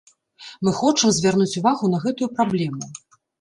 Мы 0.67 0.71
хочам 0.77 1.13
звярнуць 1.17 1.59
увагу 1.61 1.91
на 1.93 2.01
гэтую 2.07 2.31
праблему. 2.41 2.83